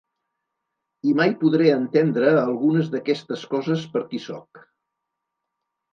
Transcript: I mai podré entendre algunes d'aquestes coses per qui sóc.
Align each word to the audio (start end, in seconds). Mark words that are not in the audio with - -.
I 1.09 1.13
mai 1.19 1.33
podré 1.41 1.67
entendre 1.73 2.31
algunes 2.45 2.91
d'aquestes 2.95 3.47
coses 3.55 3.87
per 3.95 4.03
qui 4.11 4.23
sóc. 4.29 4.67